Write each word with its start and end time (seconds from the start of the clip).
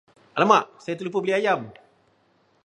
Alamak, 0.37 0.65
saya 0.83 0.97
terlupa 0.97 1.19
beli 1.21 1.33
ayam! 1.39 1.61